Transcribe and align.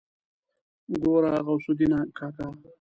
ګوره 1.01 1.33
غوث 1.45 1.65
الدين 1.71 1.91
کاکا. 2.17 2.47